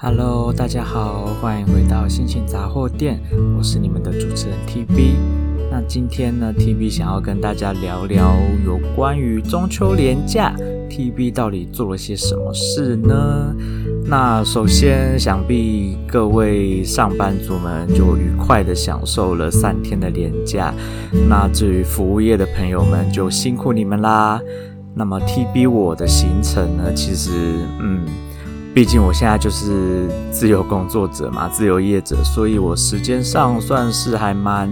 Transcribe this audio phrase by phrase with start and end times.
[0.00, 3.20] Hello，大家好，欢迎回到心情杂货店，
[3.58, 5.16] 我是你们的主持人 TB。
[5.72, 8.32] 那今天呢，TB 想要跟大家聊聊
[8.64, 10.54] 有关于中秋连假
[10.88, 13.52] ，TB 到底做了些什么事呢？
[14.06, 20.72] 那首先，想必各位上班族们就愉快的享受了三天的连假。
[21.28, 24.40] 那至于服务业的朋友们，就辛苦你们啦。
[24.94, 27.32] 那么 TB 我的行程呢，其实，
[27.80, 28.06] 嗯。
[28.74, 34.70] 毕竟我现在就是自由工作者嘛，自由业者，所以我时间上算是还蛮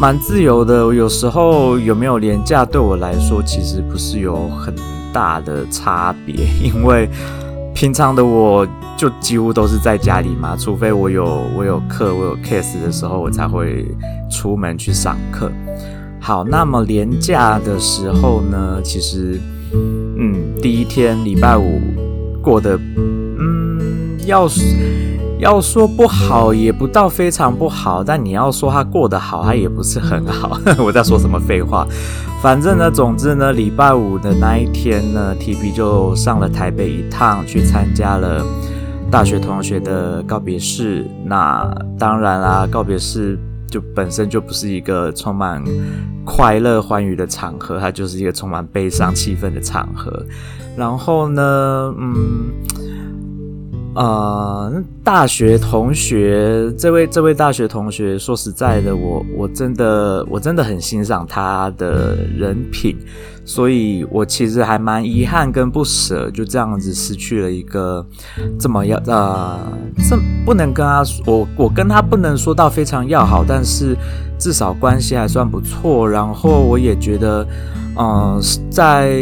[0.00, 0.92] 蛮自由的。
[0.92, 4.74] 有时候有没有连假对我来说，其实不是有很
[5.12, 7.08] 大的差别，因为
[7.72, 11.24] 平常的我就几乎都是在家里嘛，除非我有
[11.56, 13.86] 我有课我有 case 的时候，我才会
[14.28, 15.52] 出门去上课。
[16.18, 19.40] 好，那么连假的时候呢，其实
[19.72, 21.80] 嗯，第一天礼拜五
[22.42, 22.78] 过得。
[24.26, 24.46] 要
[25.40, 30.58] 要说不好，也不到非常不好，但你要说他过得好，他也不是很好。
[30.78, 31.86] 我在说什么废话？
[32.42, 38.44] 反正呢，总之呢，礼拜五的那一天呢，TB 就上了台北一趟，去参加了
[39.10, 41.06] 大学同学的告别式。
[41.24, 41.66] 那
[41.98, 43.38] 当然啦，告别式
[43.70, 45.64] 就本身就不是一个充满
[46.24, 50.24] 快乐欢愉的场合，它就是一个充满悲伤气氛的场合。
[50.76, 52.50] 然后呢，嗯。
[53.94, 62.96] 呃，大学同学，这位这位大学同学，说实在的，我我真的我真的很欣赏他的人品，
[63.44, 68.06] 所以我其实还蛮遗憾跟不舍，就这样子失去了一个
[68.60, 69.58] 这么要呃，
[70.08, 70.16] 这
[70.46, 73.96] 不能跟他，我我跟他不能说到非常要好，但是
[74.38, 77.44] 至少关系还算不错，然后我也觉得，
[77.98, 78.40] 嗯、
[78.70, 79.18] 在。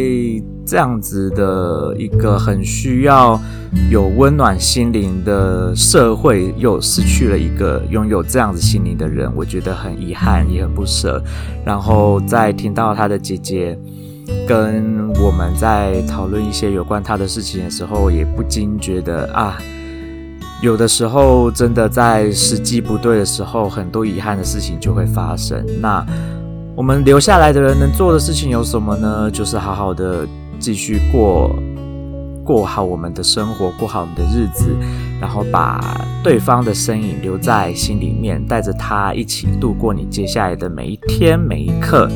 [0.69, 3.41] 这样子的一个很需要
[3.91, 11.23] 有温暖心灵的社会，又失去了一个拥有这样子心灵的人，我觉得很遗憾，也很不舍。
[11.65, 13.79] 然后在听到他的姐姐
[14.47, 19.57] 跟我们在讨论一些有关他的事情的时候，也不禁觉得啊，
[20.61, 25.65] 有的时候真的在时机不对的时候，很多遗憾的事情就会发生。
[25.81, 26.05] 那
[26.77, 29.31] 我们留下来的人能做的事情有什么呢？
[29.31, 30.29] 就是好好的。
[30.59, 31.55] 继续过
[32.45, 34.75] 过好我们的生活，过好我们的日子，
[35.21, 35.79] 然后把
[36.25, 42.09] 对方的身影留在心里面，带着他一起度过你接下来的每一天每一刻。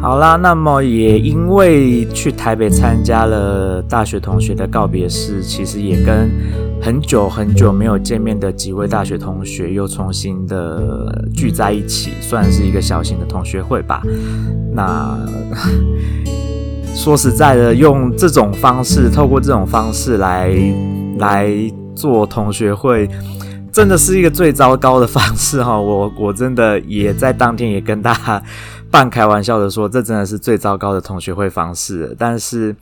[0.00, 6.30] 好啦，那么也因为去台北参加了大学同学的告别式，其实也跟
[6.80, 14.02] 很久很久没有见面的几位大学同学又重新的聚在一起，算是一个小型的同学会吧。
[14.72, 15.18] 那。
[16.96, 20.50] 说实在的，用这种方式，透过这种方式来
[21.18, 21.52] 来
[21.94, 23.08] 做同学会，
[23.70, 25.76] 真的是一个最糟糕的方式哈！
[25.78, 28.42] 我我真的也在当天也跟大家
[28.90, 32.16] 半开玩笑的说，这真的是最糟糕的同学会方式。
[32.18, 32.74] 但是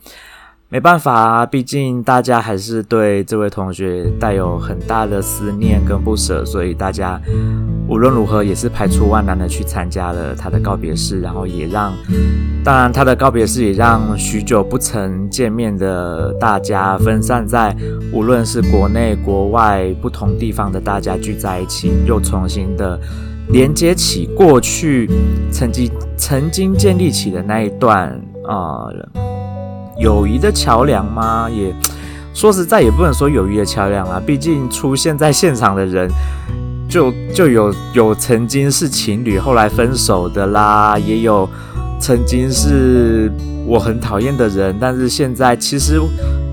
[0.75, 7.17] 没办法啊，毕竟大家还是对这位同学带有很大的思念跟不舍，所以大家。
[7.87, 11.93] 无论如何，也是排除万难的去参加了他的告别式，然后也让，
[12.61, 17.73] 当然他的告别式也让许久不曾见面的大家分散在
[18.11, 22.99] 无论是国内国外不同地方的大家聚在一起，又重新的
[23.47, 25.09] 连接起过去
[25.49, 28.09] 曾经曾经建立起的那一段
[28.45, 29.34] 啊、呃、
[29.97, 31.49] 友谊的桥梁吗？
[31.49, 31.73] 也
[32.33, 36.09] 说实在，也不能说友谊的桥梁啊，毕竟出现在现场的人。
[36.87, 41.49] 就就有有曾经是情侣，后来分手的啦，也有
[41.99, 43.29] 曾经是
[43.65, 45.99] 我很讨厌的人，但是现在其实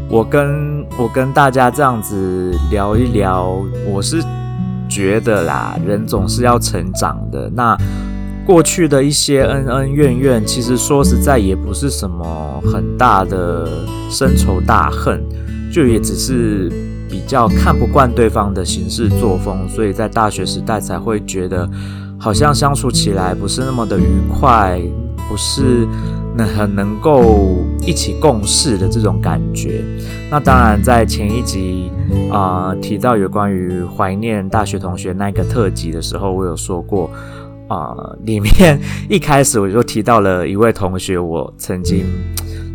[0.08, 3.54] 我跟我跟大家这样子聊一聊，
[3.86, 4.24] 我是
[4.88, 7.50] 觉得啦，人总是要成长的。
[7.54, 7.76] 那
[8.46, 13.68] 过去的一些恩恩怨怨，其实说实在也不是什么很大的
[14.10, 15.22] 深仇大恨，
[15.72, 16.70] 就也只是。
[17.12, 21.68] 比较看不惯对方的行事作风，所以在大学时代才会觉得
[22.18, 24.80] 好像相处起来不是那么的愉快，
[25.28, 25.86] 不是
[26.34, 29.84] 能很能够一起共事的这种感觉。
[30.30, 31.90] 那当然，在前一集
[32.30, 37.10] 啊、提到有关于怀念大学同学那个特辑的时候，我有说过
[37.68, 42.04] 啊、呃，里面一开始我就提到了一位同学，我曾经。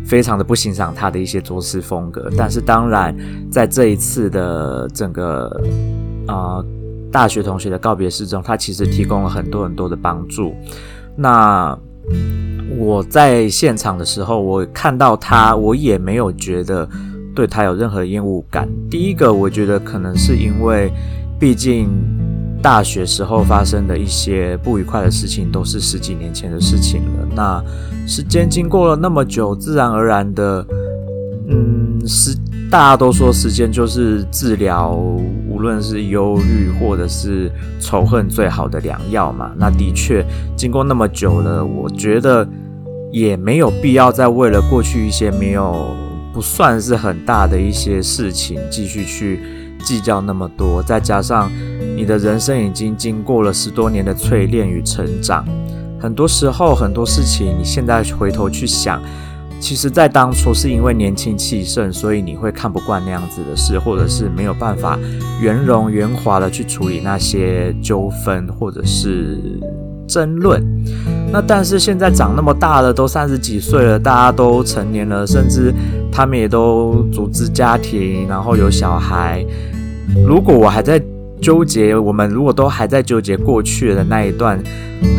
[0.06, 3.14] 非常的不欣赏他的一些做事风格，但是当然，
[3.50, 5.48] 在这一次的整个
[6.26, 6.66] 啊、呃、
[7.12, 10.54] 大学同学的告别式中，他其实提供了很多很多的帮助。
[11.14, 11.78] 那
[12.78, 16.88] 我在现场的时候，我看到他，我也没有觉得
[17.34, 18.66] 对他有任何厌恶感。
[18.90, 20.90] 第一个，我觉得可能是因为，
[21.38, 21.90] 毕竟
[22.62, 27.28] 大学时候发生的一些不愉快的事情都是十几年前的事情了。
[27.34, 27.62] 那
[28.06, 30.66] 时间经过了那么久，自然而然的，
[31.48, 32.36] 嗯，时
[32.70, 34.92] 大家都说时间就是治疗，
[35.48, 37.50] 无论是忧郁或者是
[37.80, 39.52] 仇恨最好的良药嘛。
[39.56, 40.24] 那的确，
[40.56, 42.48] 经过那么久了，我觉得。
[43.10, 45.96] 也没有必要再为了过去一些没有
[46.30, 49.40] 不算是很大的一些事情继续去
[49.82, 50.82] 计较那么多。
[50.82, 51.50] 再加上
[51.98, 55.44] 你的人生已经经过了十多年的淬炼与成长，
[56.00, 59.02] 很多时候很多事情你现在回头去想，
[59.58, 64.96] 其实在当初是因为年轻气盛，所以你会看不惯那样子的事，或者是没有办法
[65.42, 69.58] 圆融圆滑的去处理那些纠纷，或者是。
[70.06, 70.64] 争论，
[71.30, 75.70] 那但是现在长那么大了，都三十几岁了，大家都成年了，甚至
[76.10, 79.44] 他们也都组织家庭，然后有小孩。
[80.26, 80.98] 如果我还在
[81.40, 84.62] 纠结，我们如果都还在纠结过去的那一段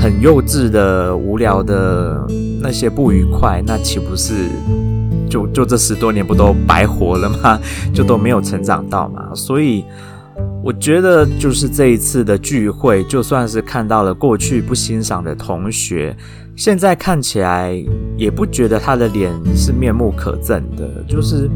[0.01, 2.25] 很幼稚的、无聊的
[2.61, 4.33] 那些不愉快，那岂不是
[5.29, 7.59] 就就这十多年不都白活了吗？
[7.93, 9.33] 就都没有成长到嘛？
[9.33, 9.83] 所以。
[10.61, 16.15] 我觉得就是这一次的聚会，就算是看到了过去不欣赏的同学，
[16.55, 17.73] 现在看起来
[18.17, 21.03] 也不觉得他的脸是面目可憎的。
[21.07, 21.49] 就是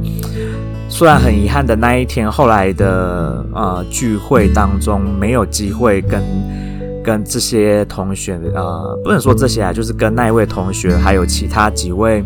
[0.96, 6.22] 虽然很遗憾的那一天，后来的呃聚会当中没有机会跟。
[7.04, 12.24] 跟这些同学，呃，不能说这些啊，就是跟那一位同学，还有其他几位，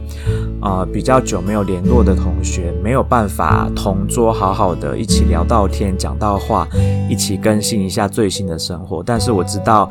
[0.62, 6.68] 呃，比较久没有联络的同学，没有办法同桌好好的一起聊到天、讲到话，
[7.10, 9.02] 一起更新一下最新的生活。
[9.04, 9.90] 但是我知道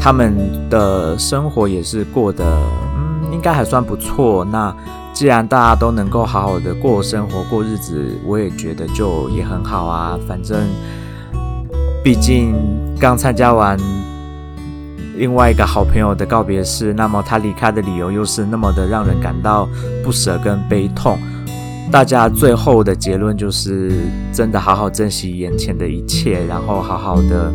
[0.00, 0.34] 他们
[0.68, 2.44] 的生活也是过得，
[2.96, 4.44] 嗯，应该还算不错。
[4.44, 4.74] 那
[5.14, 10.18] 既然大家都能够好好的过生活、过日子，我也觉得就也很好啊。
[10.26, 10.68] 反正，
[12.02, 12.54] 毕竟
[12.98, 13.78] 刚参加完。
[15.16, 19.68] 另外一个好朋友的告别式，那么他离开的理由又是那么的让人感到
[20.02, 21.16] 不舍跟悲痛。
[21.92, 23.92] 大家最后的结论就是，
[24.32, 27.52] 真的好好珍惜眼前的一切，然后好好的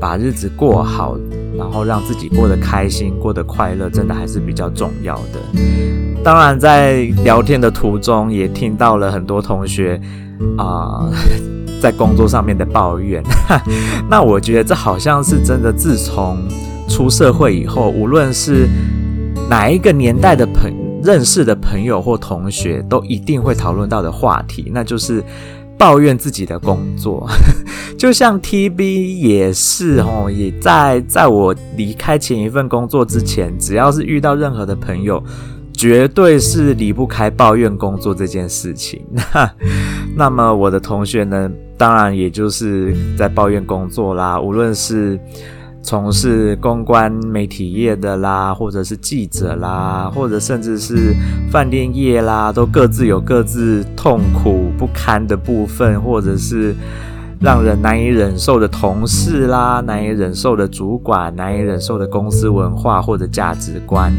[0.00, 1.16] 把日子过好，
[1.60, 5.60] 然后让自己过得开心、过得快乐，真的还是比较重要的。
[6.24, 10.00] 当然，在聊天的途中也听到了很多同学
[10.56, 11.06] 啊、
[11.82, 13.22] 在工作上面的抱怨。
[14.08, 16.38] 那我觉得这好像是真的，自从
[16.88, 18.66] 出社会以后，无论是
[19.50, 20.72] 哪一个年代的朋
[21.02, 25.22] 认识的朋友或同学，都一定会讨论到的话题，那就是
[25.80, 27.26] 抱怨自己的工作。
[27.96, 35.22] 就像 TB 也是哦，也在在我离开前一份工作之前，只要是遇到任何的朋友，
[35.72, 39.02] 绝对是离不开抱怨工作这件事情。
[39.32, 39.50] 那
[40.16, 45.18] 那么我的同学呢，当然也就是在抱怨工作啦，无论是。
[45.82, 51.14] 从事公关媒体业的啦，或者是记者啦，或者甚至是
[51.50, 56.76] 饭店业啦，都各自有各自痛苦不堪的部分，或者是
[57.40, 64.12] 让人难以忍受的同事啦，难以忍受的主管，难以忍受的公司文化或者价值观。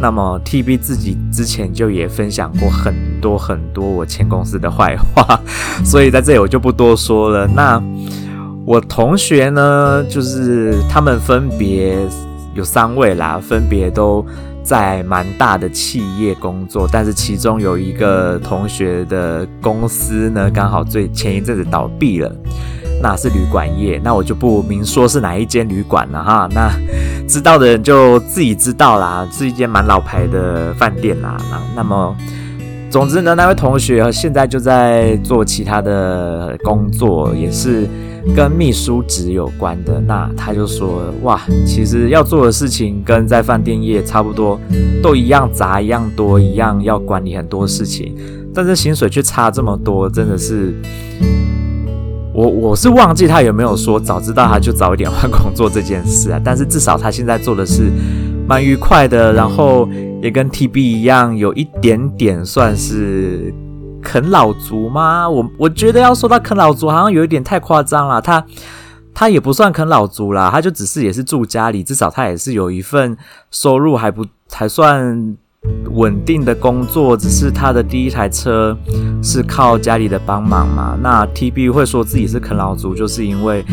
[0.00, 5.40] 那么 TB 自己之前就也分享过很多很多我前公司的坏话，
[5.84, 7.46] 所以在这里我就不多说了。
[7.48, 7.82] 那。
[8.68, 11.96] 我同学呢，就是他们分别
[12.52, 14.22] 有三位啦，分别都
[14.62, 22.30] 在蛮大的企业工作，但是其中有一个同学的公司呢，刚好最前一阵子倒闭了，
[23.02, 26.70] 那是旅馆业，那我就不明说是哪一间旅馆了哈，那
[27.26, 32.14] 知道的人就自己知道啦，是一间蛮老牌的饭店啦，那那么。
[32.90, 37.86] 总之呢，那位同学现在就在做其他的工作，也是
[38.34, 40.00] 跟秘书职有关的。
[40.00, 44.58] 那他就说：“哇，其实要做的事情跟在饭店业差不多，
[45.02, 48.16] 都一样杂，一样多，一样要管理很多事情，
[48.54, 50.74] 但是薪水却差这么多，真的是……
[52.38, 56.40] 我我是忘记他有没有说，早知道他就早一点换工作这件事啊。
[56.44, 57.90] 但是至少他现在做的是
[58.46, 59.88] 蛮愉快的，然后。”
[60.20, 63.54] 也跟 TB 一样，有一点点算是
[64.02, 65.30] 啃老族吗？
[65.30, 68.20] 我我觉得要说到啃老族，好像有一点太夸张了。
[68.20, 68.44] 他
[69.14, 73.16] 他也不算啃老族啦，他就只是也是住家里，至少他也是有一份
[73.52, 75.36] 收入还不还算
[75.90, 77.16] 稳定的工作。
[77.16, 78.76] 只是他的第一台车
[79.22, 80.98] 是靠家里的帮忙嘛。
[81.02, 83.64] 那 TB 会说自己是啃老族，就是因为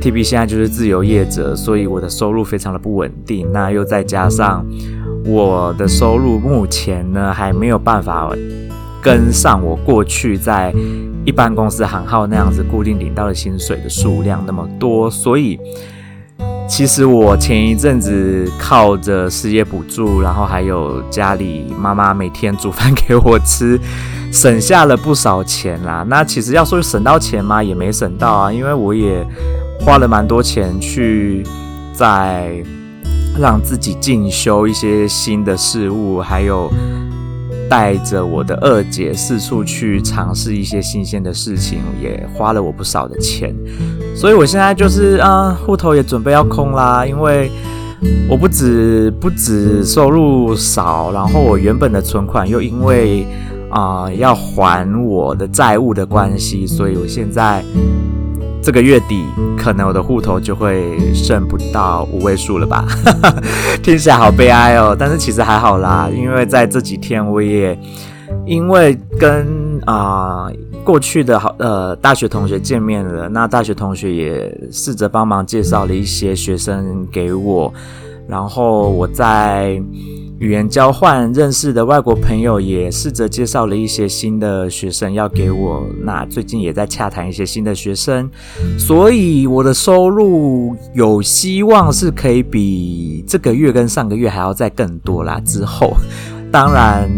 [0.00, 3.50] TB 现在就是自由业者，所以我的收入非常的不稳定。
[3.52, 4.64] 那又再加上。
[5.24, 8.28] 我的收入目前呢还没有办法
[9.00, 10.74] 跟上我过去在
[11.24, 15.56] 一般公司行号那样子固定领到的薪水的数量那么多，所以
[16.74, 23.78] 其实我前一阵子靠着失业补助，然后还有家里妈妈每天煮饭给我吃，
[24.32, 26.02] 省下了不少钱啦。
[26.08, 27.62] 那其实要说省到钱吗？
[27.62, 29.22] 也没省到啊，因为我也
[29.80, 31.44] 花了蛮多钱去
[31.92, 32.64] 在
[33.38, 36.72] 让自己进修一些新的事物，还有。
[37.72, 43.50] 带着我的二姐四处去尝试一些新鲜的事情，也花了我不少的钱，
[44.14, 47.50] 所以我现在就是啊，户头也准备要空啦，因为
[48.28, 53.26] 我不止不止收入少，然后我原本的存款又因为
[53.70, 57.64] 啊要还我的债务的关系，所以我现在。
[58.62, 59.24] 这个月底
[59.58, 62.84] 可能我的户头就会剩不到五位数了吧，
[63.82, 64.96] 听起来好悲哀哦。
[64.96, 67.76] 但是其实还好啦，因为在这几天我也
[68.46, 70.52] 因为跟啊、呃、
[70.84, 77.72] 过去的好呃大学同学见面了，那大学同学也试着帮忙介绍了一些学生给我，
[78.28, 79.82] 然后我在。
[80.42, 88.28] 语言交换认识的外国朋友也试着介绍了一些新的学生要给我，那最近也在洽谈一些新的学生，
[88.76, 95.40] 所以我的收入有希望是可以比这个月跟上个月还要再更多啦。
[95.44, 95.96] 之后，
[96.50, 97.08] 当然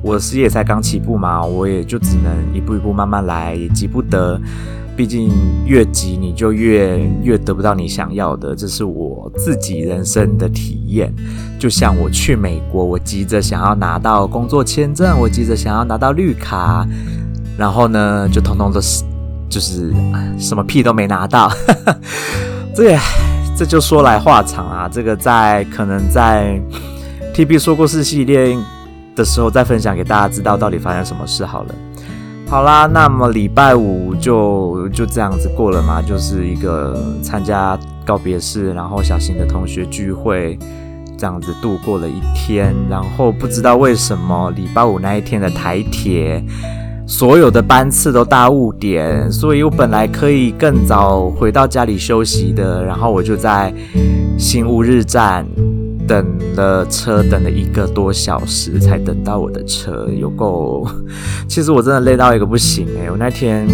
[0.00, 4.40] 我的事业才刚起步嘛，我也就只能一步一步慢慢来，也急不得。
[4.96, 5.30] 毕竟
[5.66, 11.12] 越急你就越越得不到你想要的，这是我自己人生的体验。
[11.58, 16.86] 就像我去美国，我急着想要拿到工作签证，我急着想要拿到绿卡，
[17.58, 19.04] 然后呢，就通通都是
[19.50, 19.92] 就是
[20.38, 21.52] 什么屁都没拿到。
[22.74, 22.98] 这也
[23.56, 26.60] 这就说来话长啊，这个在可能在
[27.34, 28.56] TB 说故事系列
[29.14, 31.74] 的时候再分享给大家知道到底发生什么事好了。
[32.48, 40.56] 好啦，那么礼拜五就就这样子过了嘛，就是一个参加告别式，然后小型的同学聚会，
[41.18, 42.72] 这样子度过了一天。
[42.88, 46.42] 然后不知道为什么礼拜五那一天的台铁
[47.04, 53.74] 所有的班次都大误点，所以我本来可以更早回到家里休息的，然后我就在
[54.38, 55.44] 新乌日站。
[56.06, 60.86] 等了车，等了一个多小时才等到我的车，有够。
[61.48, 63.66] 其实我真的累到一个不行诶，我那天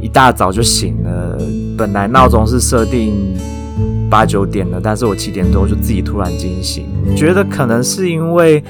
[0.00, 1.38] 一大早就醒了，
[1.76, 3.34] 本来闹钟是设定
[4.10, 6.86] 八九点的，但是我七点多就自己突然惊醒，
[7.16, 8.62] 觉得可能是因为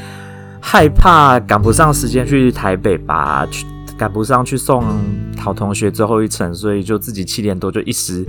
[0.61, 3.67] 害怕赶不上时间去台北吧，去
[3.99, 4.85] 赶不上去送
[5.39, 8.25] 好同学最后一程，所以就自己七点多就一时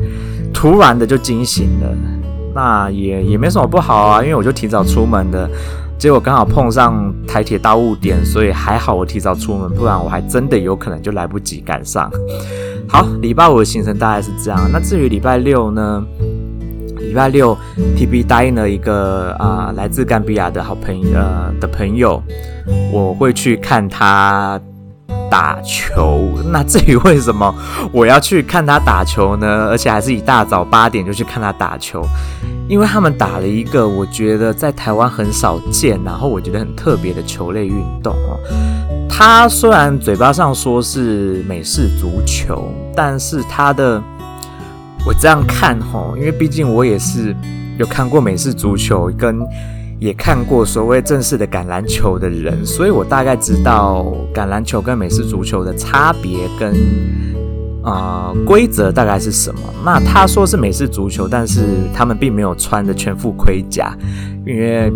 [0.51, 2.22] 突然的就惊醒了。
[2.53, 5.49] 那也也没什么不好啊，因为我就提早出门的，
[5.97, 12.11] 结果刚好碰上台铁大误点，所以还好我提早出门，不然我还真的有可能就来不及赶上。
[12.87, 14.69] 好，礼拜五的行程大概是这样。
[14.71, 16.03] 那至于礼拜六呢？
[16.99, 17.55] 礼拜六
[17.97, 22.21] TB 答应了一个啊、来自甘比亚的好朋友呃的朋友，
[22.91, 24.59] 我会去看他
[25.33, 26.29] 打球。
[26.51, 27.51] 那至于为什么
[27.91, 29.47] 我要去看他打球呢？
[29.71, 32.05] 而且还是一大早八点就去看他打球。
[32.69, 38.37] 因为他们打了一个我觉得在台湾很少见，然后我觉得很特别的球类运动哦。
[39.09, 43.99] 他虽然嘴巴上说是美式足球，但是他的
[45.03, 47.35] 我这样看吼，因为毕竟我也是
[47.79, 49.39] 有看过美式足球，跟
[50.03, 56.73] 也看过所谓正式的橄榄球的人，所以我大概知道橄榄球跟美式足球的差别跟。
[57.85, 59.59] 啊、规则大概是什么？
[59.83, 63.93] 那他说是美式足球，但是他们并没有穿着全副盔甲，
[64.47, 64.89] 因为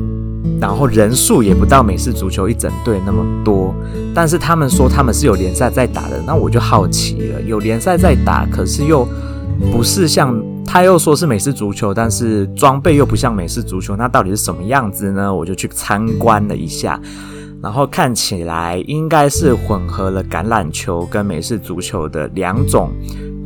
[0.57, 3.75] 然后人数也不到美式足球一整队那么多。
[4.15, 9.05] 但是他们说他们是有联赛在打的，那我就好奇了，有联赛在打，可是又
[9.69, 15.33] 不是像他又说是美式足球，但是装备又不像美式足球，那到底是什么样子呢？
[15.33, 16.99] 我就去参观了一下。
[17.63, 22.91] 然后看起来应该是混合了橄榄球跟美式足球的两种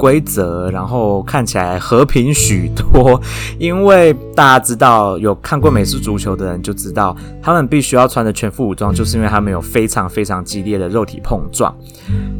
[0.02, 3.22] 规则，然后看起来和平许多。
[3.60, 11.72] 因为大家知道，有看过美式足球的人就知道，他们必须要穿着全副武装，就是因为他们有非常非常激烈的肉体碰撞。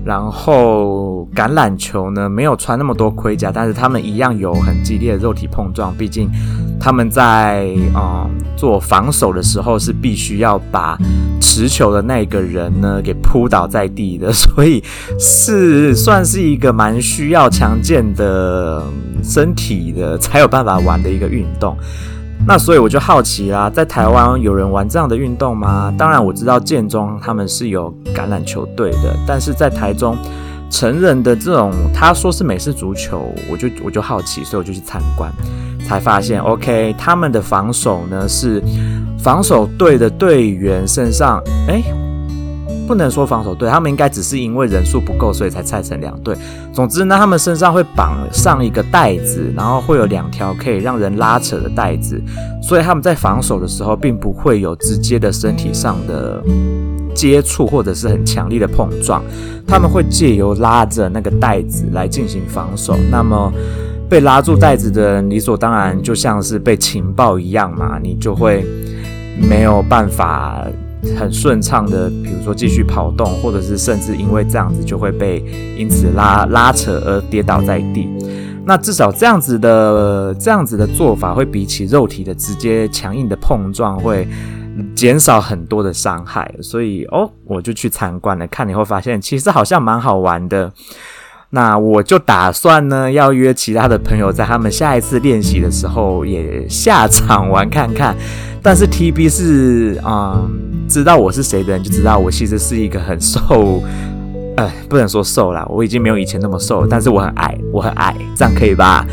[0.04, 5.96] 然后橄榄球呢，没有穿那么多盔甲，但是他们一样有很激烈的肉体碰撞。
[5.96, 6.28] 毕竟
[6.80, 10.98] 他们在啊、嗯、做防守的时候是必须要把
[11.40, 14.84] 持球的那个人呢给扑倒在地的，所以
[15.20, 18.82] 是算是一个蛮需要强健的
[19.22, 21.78] 身体的才有办法玩的一个运动。
[22.48, 25.94] 那所以我就好奇啦，在台湾有人玩这样的运动吗？
[25.96, 30.18] 当然我知道建中他们是有橄榄球队的，但是在台中
[30.72, 35.32] 成人的这种他说是美式足球，我就我就好奇，所以我就去参观，
[35.88, 38.60] 才发现 OK 他们的防守呢是
[39.20, 41.84] 防守队的队员身上哎。
[42.92, 46.36] 不能说防守队，他们应该只是因为人数不够，所以才拆成两队。
[46.74, 52.22] 总之呢，他们身上会绑上一个带子，然后会有两条可以让人拉扯的带子，
[52.62, 56.44] 所以他们在防守的时候，并不会有直接的身体上的
[57.16, 59.24] 接触或者是很强力的碰撞。
[59.66, 62.98] 他们会借由拉着那个带子来进行防守。
[63.10, 63.50] 那么
[64.10, 68.66] 被拉住袋子的人，理所当然就像是被情报一样嘛，你就会
[69.40, 70.68] 没有办法。
[71.18, 75.44] 很顺畅的，比如说继续跑动，或者是甚至因为这样子就会被
[75.78, 78.08] 因此拉拉扯而跌倒在地。
[78.64, 84.28] 那至少这样子的这样子的做法，会比起肉体的直接强硬的碰撞，会
[84.96, 86.54] 减少很多的伤害。
[86.62, 90.72] 所以哦，我就去参观了，看你会发现其实好像蛮好玩的。
[91.50, 98.16] 那我就打算呢，要约其他的朋友，在他们下一次练习的时候也下场玩看看。
[98.62, 100.48] 但是 TB 是啊。
[100.90, 103.82] 知道我是谁的人就知道我其实是一个很瘦，
[104.58, 109.08] 呃，不能说瘦啦，我已经没有以前那么瘦，但是我很矮，我很矮，这样可以吧？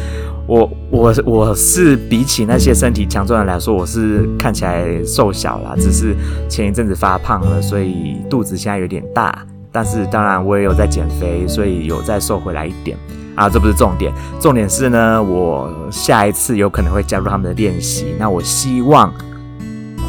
[0.48, 6.16] 我我我是比起那些身体强壮的人来说，我是看起来瘦小啦，只是
[6.48, 9.46] 前一阵子发胖了，所以肚子现在有点大。
[9.70, 12.98] 但是当然我也有在减肥，所以有再瘦回来一点
[13.36, 13.48] 啊。
[13.48, 19.14] 这不是重点，重点是呢，我下一次有可能会加入他们的练习，那我希望。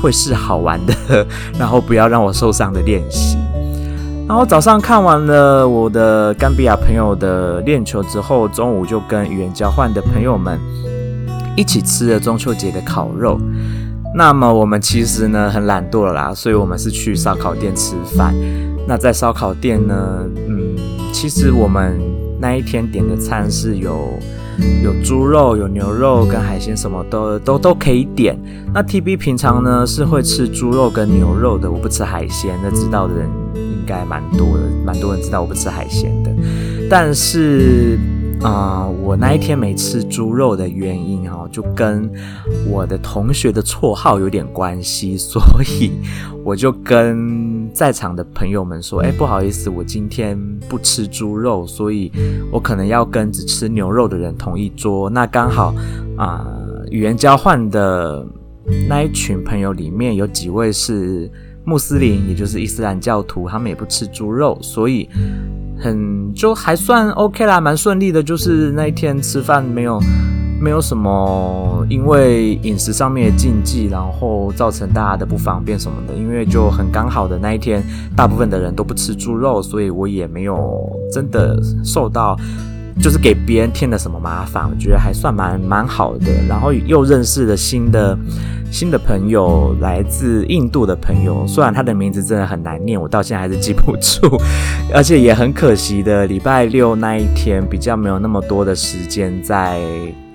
[0.02, 0.94] 会是好玩的，
[1.58, 3.38] 然后不要让我受伤的练习。
[4.28, 10.60] 然后早上看完了我的甘比亚朋友的练球之后，中午就跟语言交换的朋友们
[11.56, 13.40] 一起吃了中秋节的烤肉。
[14.16, 18.34] 那么我们其实呢很懒惰了啦，所以我们是去烧烤店吃饭。
[18.88, 19.96] 那在烧烤店呢，
[20.48, 20.76] 嗯，
[21.12, 22.00] 其实我们
[22.40, 24.18] 那一天点的餐是有。
[24.84, 28.38] 有猪肉、有牛肉跟海鲜，什么都都都可以点。
[28.74, 32.60] 那 TB 平常呢是会吃猪肉跟牛肉的，我不吃海鲜。
[32.62, 36.36] 那知道的人应该蛮多的，蛮多人知道我不吃海鲜的。
[36.90, 37.98] 但是
[38.42, 42.12] 啊、我那一天没吃猪肉的原因哦，就跟
[42.68, 45.94] 我的同学的绰号有点关系，所以
[46.44, 47.49] 我就跟。
[47.74, 52.12] 在场的朋友们说：“哎，不好意思，我今天不吃猪肉，所以
[52.52, 55.10] 我可能要跟只吃牛肉的人同一桌。
[55.10, 55.74] 那刚好
[56.18, 56.46] 啊，
[56.92, 58.26] 语言交换的
[58.88, 61.32] 那一群朋友里面有几位是
[61.66, 65.08] 穆斯林，也就是伊斯兰教徒，他们也不吃猪肉，所以
[65.80, 68.22] 很就还算 OK 啦，蛮顺利的。
[68.22, 70.00] 就是那一天吃饭没有。”
[70.62, 76.14] 没有什么，因为饮食上面的禁忌，然后造成大家的不方便什么的。
[76.14, 77.82] 因为就很刚好的那一天，
[78.16, 82.36] 大部分的人都不吃猪肉，所以我也没有真的受到，
[83.02, 84.70] 就是给别人添了什么麻烦。
[84.70, 86.32] 我觉得还算蛮蛮好的。
[86.48, 88.18] 然后又认识了新的。
[88.72, 94.40] 新的朋友，来自印度的朋友，虽然他的名字真的很难念，我到现在还是记不住，
[94.94, 99.80] 而且也很可惜的，礼拜六那一天比较没有那么多的时间在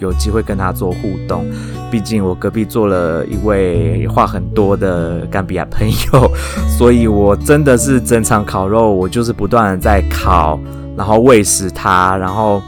[0.01, 1.45] 有机会跟他做互动。
[1.93, 6.29] 毕竟我隔壁坐了一位话很多的甘比亚朋友，
[6.77, 10.59] 所以我真的是整场烤肉，我就是不断的在烤，
[10.97, 12.63] 然后喂食他，然后。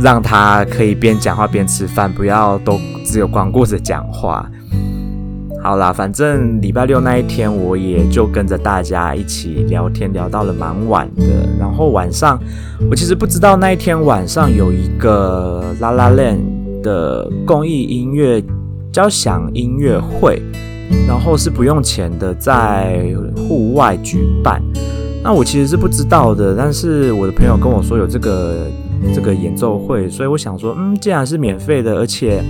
[0.00, 4.48] 让他可以边讲话边吃饭，不要都只有光顾着讲话。
[5.60, 11.24] 好啦，反正礼拜六那一天，我也就跟着大家一起聊天，聊到了蛮晚的。
[11.58, 12.38] 然后晚上，
[12.88, 18.42] 我其实不知道那一天晚上有一个 La La Land 的公益音乐
[18.92, 20.40] 交响音乐会，
[21.08, 23.04] 然后是不用钱的，在
[23.36, 24.62] 户外举办。
[25.22, 28.66] 那我其实是不知道的，但是我的朋友跟我说有这个。
[29.12, 32.40] 这个演奏会，所以我想说，嗯，既然是免费的，而且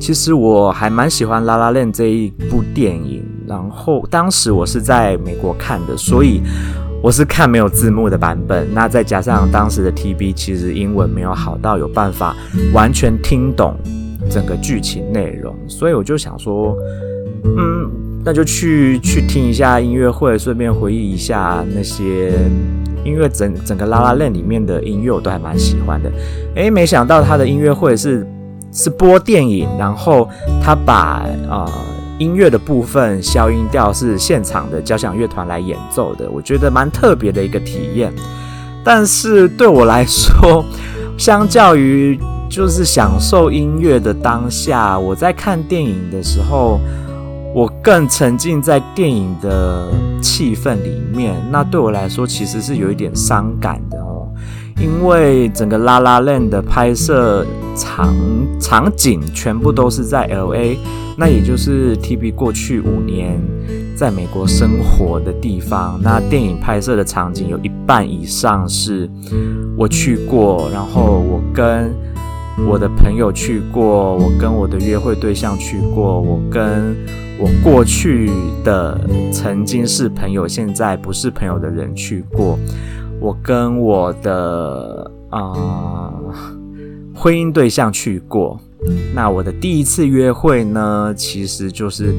[0.00, 3.22] 其实我还蛮喜欢《La La Land》这一部电影。
[3.46, 6.42] 然后当时我是在美国看的，所以
[7.00, 8.66] 我是看没有字幕的版本。
[8.74, 12.34] 那再加上当时的 TB 其实英文没有好到有办法
[12.72, 13.76] 完全听懂
[14.28, 16.76] 整个剧情内容，所以我就想说，
[17.44, 17.88] 嗯，
[18.24, 22.32] 那就去去听一下音乐会，顺便回忆一下那些。
[23.04, 26.10] 音乐整整个拉拉链里面的音乐我都还蛮喜欢的，
[26.54, 28.26] 诶，没想到他的音乐会是
[28.72, 30.26] 是播电影，然后
[30.62, 31.70] 他把、呃、
[32.16, 38.10] 音乐的部分消音掉是现场的交响乐团来演奏的，我觉得蛮特别的一个体验。
[38.82, 40.64] 但是对我来说，
[41.18, 44.98] 相较于就是享受音乐的当下。
[44.98, 46.80] 我在看电影的时候，
[47.54, 49.88] 我更沉浸在电影的
[50.20, 51.34] 气氛里面。
[51.52, 54.28] 那对我来说，其实是有一点伤感的哦，
[54.80, 58.12] 因为整个《拉拉链》的拍摄场
[58.60, 60.76] 场景全部都是在 LA，
[61.16, 63.40] 那也就是 TB 过去五年
[63.96, 66.00] 在美国生活的地方。
[66.02, 69.08] 那电影拍摄的场景有一半以上是
[69.76, 71.94] 我去过，然后我跟
[72.68, 76.96] 我的朋友去过，我跟我的约会对象去过，我跟
[77.38, 78.30] 我过去
[78.62, 79.00] 的
[79.32, 82.58] 曾经是朋友，现在不是朋友的人去过，
[83.20, 86.12] 我跟我的啊。
[87.16, 88.60] 婚姻对象去过，
[89.14, 92.12] 那我的第一次约会呢，其实就是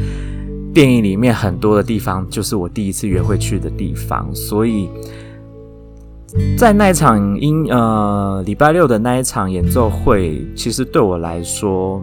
[0.74, 4.90] 电影里面很多的地方，就是我第一次约会去的地方，所以
[6.58, 12.02] 在那一场音呃礼拜六的那一场演奏会，其实对我来说。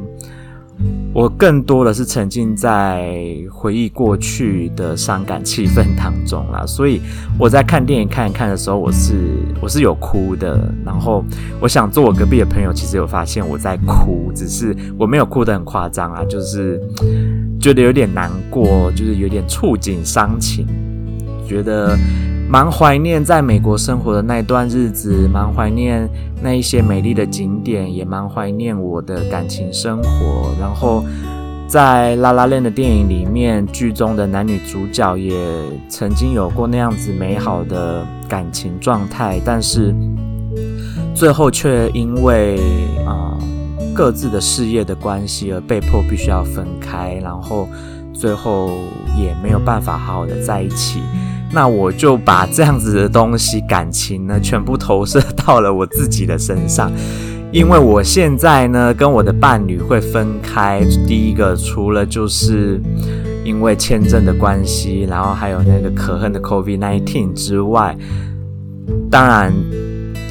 [1.15, 3.15] 我更多的是沉浸在
[3.53, 7.01] 回忆过去的伤感气氛当中啦，所以
[7.39, 9.15] 我在看电影看一看的时候，我是
[9.61, 10.75] 我是有哭的。
[10.85, 11.23] 然后
[11.61, 16.81] 我想坐我隔壁的朋友其实有发现我在哭，只是我没有哭得很夸张啊，就是
[17.61, 20.67] 觉得有点难过，就是有点触景伤情，
[21.47, 21.97] 觉得。
[22.53, 26.07] 蛮怀念在美国生活的那段日子，蛮怀念
[26.43, 30.55] 那一些美丽的景点，也蛮怀念我的感情生活。
[30.61, 31.03] 然后
[31.67, 35.35] 在《拉拉链》的电影里面，剧中的男女主角也
[35.89, 39.95] 曾经有过那样子美好的感情状态，但是
[41.15, 42.61] 最后却因为
[43.07, 43.33] 啊、
[43.95, 47.67] 各自的事业的关系而被迫必须要分开，然后
[48.13, 48.73] 最后
[49.19, 51.01] 也没有办法好好的在一起。
[51.55, 56.91] 那我就把这样子的东西，感情呢，全部投射到了我自己的身上，
[57.53, 60.81] 因为我现在呢，跟我的伴侣会分开。
[61.07, 62.81] 第一个，除了就是
[63.45, 67.95] 因为签证的关系，然后还有那个可恨的 COVID-19 之外，
[69.11, 69.53] 当然，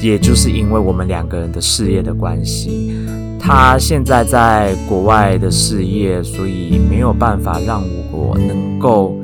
[0.02, 2.92] 也就是因为我们两个人的事业的关系。
[3.38, 7.80] 他现在在国外的事业，所以没有办法让
[8.10, 9.16] 我能够。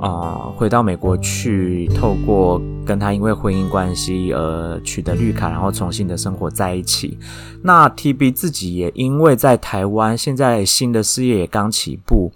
[0.00, 7.18] 啊、回到美国去，透过跟他因为婚姻关系而取得绿卡，然后重新的生活在一起。
[7.62, 12.32] 那 TB 自己也因为在台湾，现在新的事业也刚起步。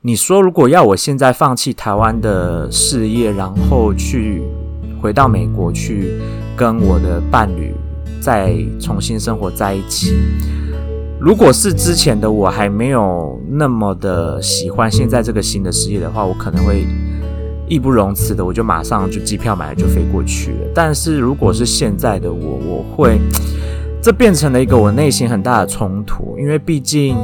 [0.00, 4.42] 你说，如果要我现在放弃台湾的事业，然后去
[5.00, 6.18] 回到美国去
[6.56, 7.74] 跟我的伴侣
[8.20, 10.14] 再重新生活在一起？
[11.20, 16.86] 如果是之前的我还没有那么的喜欢现在这个新的事业的话，我可能会
[17.68, 20.70] 义不容辞的，我就马上就机票买了就飞过去了。
[20.74, 23.18] 但是如果是现在的我，我会，
[24.02, 27.16] 这变成了一个我内心很大的冲突，因为毕竟。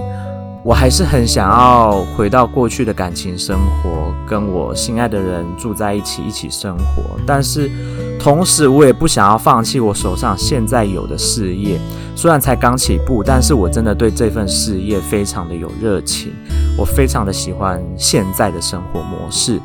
[0.63, 7.19] 我还是很想要回到过去的感情生活，跟我心爱的人住在一起，一起生活。
[7.27, 7.71] 但是，
[8.21, 11.81] 同时我也不想要放弃我手上现在有的事业。
[12.15, 16.33] 虽然才刚起步，但是我真的对这份事业非常的有热情。
[16.77, 19.59] 我非常的喜欢现在的生活模式。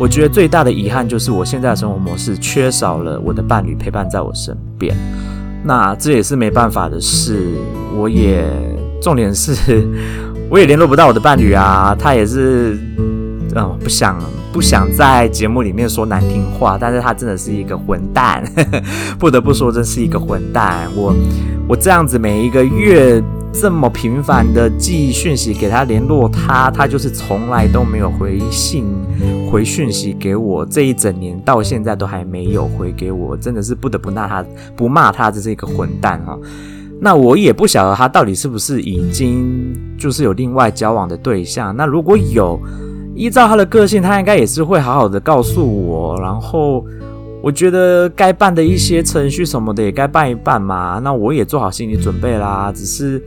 [0.00, 4.96] 我觉得最大的遗憾就是我现在的生活模式缺少了我的伴侣陪伴在我身边。
[5.62, 7.52] 那这也是没办法的事。
[7.94, 8.42] 我也
[9.02, 9.86] 重点是。
[10.50, 12.78] 我也联络不到我的伴侣啊，他也是，
[13.54, 18.42] 嗯，不想了不想在节目里面说难听话，但是他真的是一个混蛋，
[19.18, 20.88] 不得不说，真是一个混蛋。
[20.96, 21.14] 我
[21.68, 28.84] 我这样子每一个月这么频繁的寄讯息给他联络他，他就是从来都没有回信
[29.50, 36.38] 回讯息给我，这一整年到现在都还没有回给我，真的是不得不骂他，不骂他这是一个混蛋哈。
[37.00, 41.76] 那我也不晓得他到底是不是已经就是有另外交往的对象。
[41.76, 42.58] 那如果有，
[43.18, 46.16] 依照他的个性，他应该也是会好好的告诉我。
[46.20, 46.84] 然后
[47.42, 51.00] 我觉得该办的一些程序什么的也该办一办嘛。
[51.02, 52.72] 那我也做好心理准备啦。
[52.72, 53.20] 只是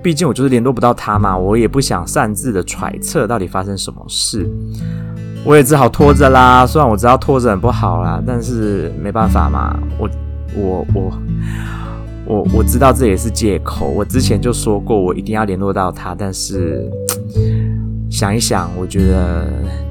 [0.00, 4.48] 毕竟我就是联络不到他嘛，我也不想擅自的揣测到底发生什么事。
[5.44, 6.64] 我也只好拖着啦。
[6.64, 9.76] 虽然我知道拖着很不好啦，但是没办法嘛。
[9.98, 10.08] 我
[10.54, 11.12] 我我。
[12.30, 13.86] 我我知道这也是借口。
[13.88, 16.14] 我之前就说过，我一定要联络到他。
[16.14, 16.86] 但是
[18.18, 19.46] 想一想，我觉得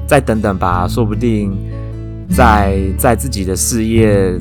[0.06, 1.50] 再等等吧，说不定
[2.36, 4.38] 在在自己的事业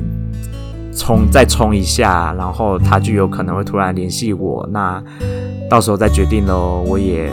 [0.93, 4.67] 冲再冲一下，然后他就有可能会突然联系我。
[4.73, 5.01] 那
[5.69, 6.83] 到时候再决定喽。
[6.85, 7.31] 我也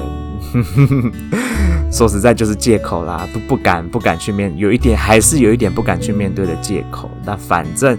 [1.90, 7.10] 说实在就是借口啦，都不敢不敢去面，有一点还是有一点不敢去面对的借口。
[7.24, 7.98] 那反正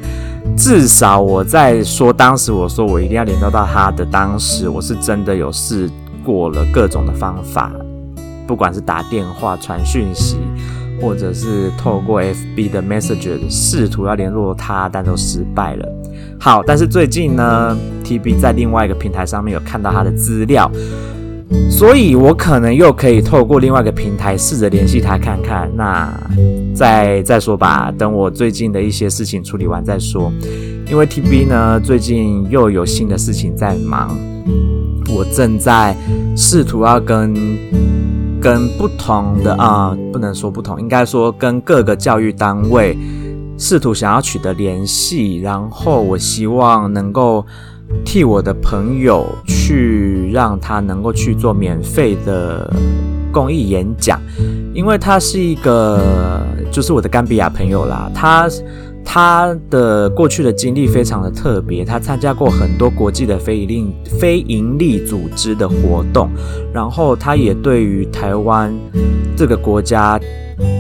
[0.56, 5.90] 至少我在说当时我说我一定要联络到他的当时，我是真的有试
[6.24, 7.70] 过了各种的方法，
[8.48, 10.38] 不管是打电话、传讯息，
[11.02, 15.88] 或者是透过 FB 的 Messenger 试图要联络他，但都失败了。
[16.40, 20.72] 好，但是最近呢，TB 在另外一个平台上面有看到他的资料。
[21.70, 25.70] 所以，我可能又可以透过另外一个平台试着联系他看看。
[25.76, 26.12] 那
[26.74, 30.32] 再再说吧，等我最近的一些事情处理完再说。
[30.90, 34.18] 因为 TB 呢，最近又有新的事情在忙，
[35.16, 35.96] 我正在
[36.36, 37.34] 试图要跟
[38.46, 42.96] 跟不同的啊、不能说不同，应该说跟各个教育单位
[43.58, 47.44] 试图想要取得联系，然后我希望能够。
[48.04, 52.68] 替我的朋友去让他能够去做免费的
[53.32, 54.20] 公益演讲，
[54.74, 56.02] 因为他是一个
[56.72, 58.50] 就是我的甘比亚朋友啦，他
[59.06, 66.30] 他的过去的经历非常的特别，他参加过很多国际的非营利非营利组织的活动，
[66.74, 68.74] 然后他也对于台湾
[69.38, 70.20] 这个国家，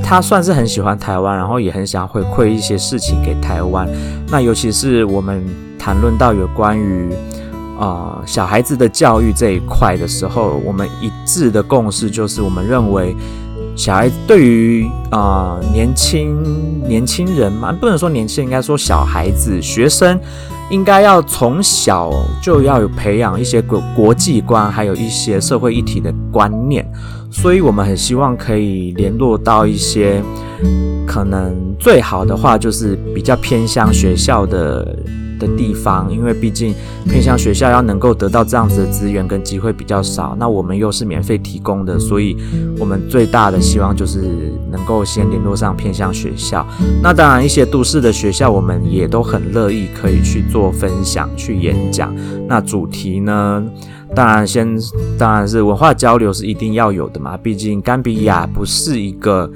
[0.03, 3.87] 他算是很喜欢台湾，然后也很想回馈一些事情给台湾，
[4.29, 5.41] 那尤其是我们。
[5.77, 7.13] 谈论到有关于
[7.77, 13.15] 啊、呃、小孩子的教育这一块的时候，我们一致的共识就是，我们认为
[13.75, 16.41] 小孩对于啊、年轻
[16.87, 20.19] 年轻人嘛，不能说年轻人，应该说小孩子学生，
[20.69, 22.11] 应该要从小
[22.41, 26.89] 就要有培养一些国国际观，还有一些社会议题的观念。
[27.35, 30.23] 所以我们很希望可以联络到一些
[31.05, 34.97] 可能最好的话，就是比较偏乡学校的。
[35.37, 36.73] 的地方，因为毕竟
[37.09, 42.37] 偏乡学校要能够得到这样子的资源跟机会比较少，那我们又是免费提供的，所以
[42.79, 44.21] 我们最大的希望就是
[44.71, 46.65] 能够先联络上偏乡学校。
[47.03, 52.15] 那当然，一些都市的学校，我们也都很乐意可以去做分享、去演讲。
[52.47, 53.61] 那主题呢，
[54.15, 54.75] 当然先
[55.19, 59.51] 当然是文化交流是一定要有的嘛，毕竟甘比亚不是一个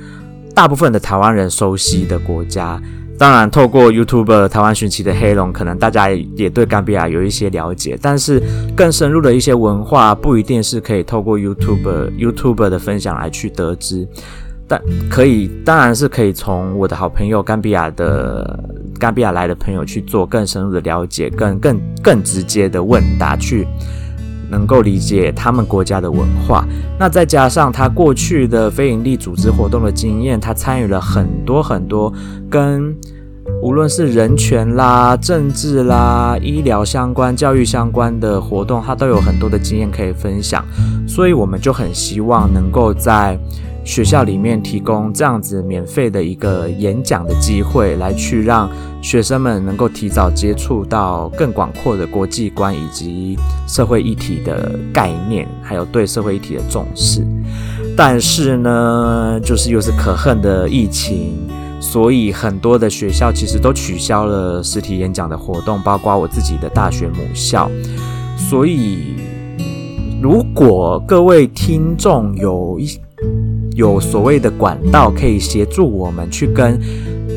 [0.54, 2.80] 大部分的台湾人熟悉的国家。
[3.18, 8.42] 当然，透过 YouTuber 台湾寻奇的黑龙，可能大家也对甘比亚有一些了解，但是
[8.74, 14.08] 更深入的一些文化，不一定是可以透过 youtuberyoutube 的分享来去得知。
[14.70, 18.58] 但可以，当然是可以从我的好朋友甘比亚的
[18.98, 23.68] 甘比亚来的朋友去做更深入的了解，更更更直接的问答去。
[24.50, 26.66] 能够理解他们国家的文化，
[27.00, 32.12] 那再加上他过去的非营利组织活动的经验，他参与了很多很多
[32.50, 32.96] 跟
[33.62, 40.64] 无论是人权啦、政治啦、医疗相关、教育相关的活动，他都有很多的经验可以分享，
[41.08, 43.40] 所以我们就很希望能够在。
[43.90, 48.70] 学校里面提供这样子免费的一个演讲的机会，来去让
[49.02, 53.36] 学生们能够提早接触到更广阔的国际观以及
[53.68, 57.26] 社会议题的概念，还有对社会议题的重视。
[57.98, 61.34] 但是呢，就是又是可恨的疫情，
[61.80, 67.68] 所以很多的学校其实都取消了实体演讲的活动，包括我自己的大学母校。
[68.38, 69.16] 所以，
[70.22, 72.88] 如果各位听众有一
[73.80, 76.78] 有所谓的管道可以协助我们去跟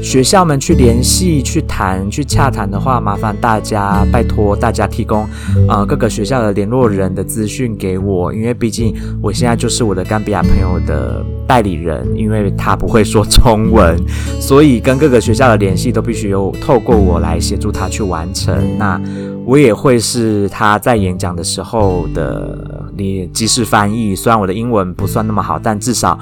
[0.02, 5.24] 学校们去联系、去谈、去洽谈的话，麻烦大家拜托大家提供
[5.68, 13.96] 呃各个学校的联络人的资讯给我，因为毕竟我现在就是我的甘比亚朋友的代理人，因为他不会说中文，
[14.40, 18.52] 所以跟各个学校的联系都必须由透过我来协助他去完成。
[18.76, 19.00] 那
[19.44, 26.18] 我也会是他在演讲的时候的你即时翻译，虽然我的英文不算那么好，但至少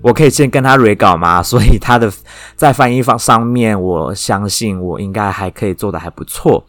[0.00, 2.12] 我可以先跟他 re 稿嘛， 所以他的
[2.56, 6.64] 在翻译方上面，我相信我应该还可以做得还不错。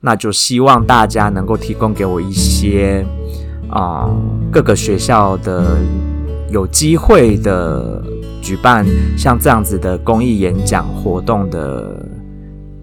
[0.00, 3.06] 那就希望大家能够提供给我一些
[3.70, 4.06] 啊、
[4.52, 5.78] 各个学校的
[6.50, 8.04] 有机会的
[8.42, 8.84] 举办
[9.16, 12.06] 像这样子的公益演讲活动的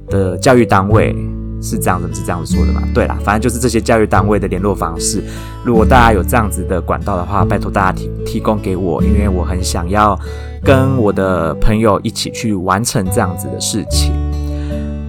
[0.09, 1.15] 的教育单位。
[1.61, 2.81] 是这样子，是这样子说的嘛？
[2.93, 5.23] 对啦，反正就是这些教育单位的联络方式。
[5.63, 10.19] 如果大家有这样子的管道的话，拜托大家提提供给我，因为我很想要
[10.63, 14.11] 跟我的朋友一起去完成这样子的事情。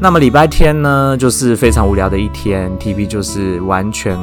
[0.00, 4.18] 那么礼拜天呢，就是非常无聊的一天，TB 就是完全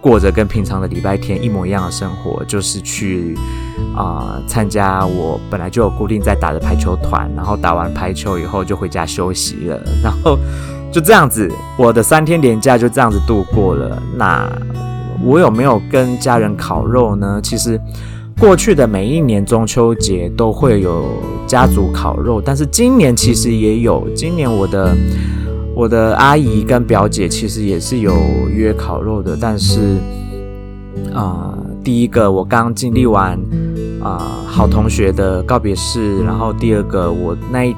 [0.00, 3.36] 过着跟平常的礼拜天一模一样的生活，就是去
[3.94, 10.38] 啊、参加我本来就有固定在打的排球团，然后打完排球以后就回家休息了，然后。
[10.96, 14.02] 就这样子，我的三天连假就这样子度过了。
[14.16, 14.50] 那
[15.22, 17.38] 我有没有跟家人烤肉呢？
[17.42, 17.78] 其实
[18.40, 21.04] 过去的每一年中秋节都会有
[21.46, 24.08] 家族烤肉，但是今年其实也有。
[24.16, 24.96] 今年我的
[25.74, 28.14] 我的阿姨跟表姐其实也是有
[28.48, 29.98] 约烤肉的，但是
[31.12, 31.52] 啊、
[31.84, 33.38] 第一个我刚经历完。
[34.06, 37.72] 啊、呃，好同学的告别式，然后第二个，我那一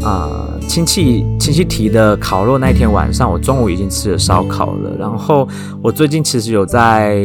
[0.00, 4.96] 啊、呃、亲戚亲戚提的烤肉那一天晚上，我中午已经吃了烧烤了。
[4.96, 5.48] 然后
[5.82, 7.20] 我最近其实有在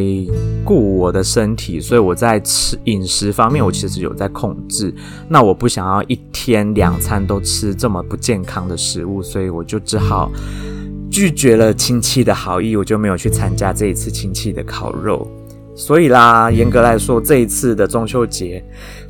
[0.65, 4.91] 顾我的身体，所以我在吃饮食方面，我其实有在控制。
[5.29, 10.31] 那我不想要一天两餐都吃这么不健康的食物，所以我就只好
[11.11, 15.27] 拒绝了亲戚的好意，我就没有去参加这一次亲戚的烤肉。
[15.75, 18.63] 所以啦，严格来说，这一次的中秋节，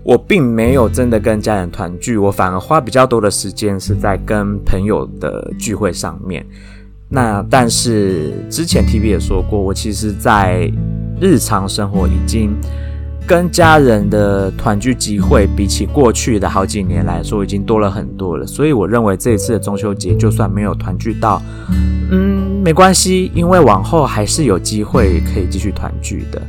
[0.04, 6.46] 我并没有真的跟家人团聚，我反而花比较多的时间是在跟朋友的聚会上面。
[7.10, 10.72] 那但是之前 TV 也说过，我其实在
[11.20, 12.56] 日常生活已经
[13.28, 18.48] 跟家人的团聚机会，比起过去的好几年来说，已经多了很多了。
[18.48, 21.42] 所以我认为这一次的中秋节，就算没有团聚到，
[22.12, 26.40] 嗯，没关系，因为往后还是有机会可以继续团聚的。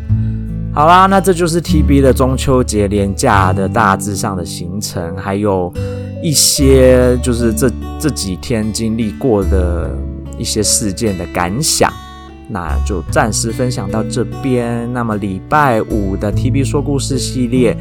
[0.75, 5.72] 好啦，那这就是 TB 的中秋节连假的大致上的行程，还有
[6.22, 9.90] 一些就是这这几天经历过的
[10.38, 11.90] 一些事件的感想。
[12.48, 14.92] 那就暂时分享到这边。
[14.92, 17.75] 那么礼拜五的 TB 说故事系列，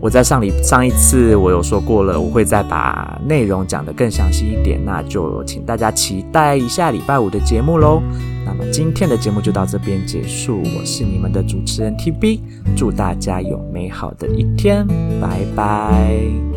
[0.00, 4.78] 我在上礼上一次我有说过了，我会再把内容讲得更详细一点。
[4.84, 8.02] 那就请大家期待一下礼拜五的节目喽。
[8.44, 12.40] 那么今天的节目就到这边结束，我是你们的主持人 TB，
[12.76, 14.86] 祝大家有美好的一天，
[15.20, 16.55] 拜拜。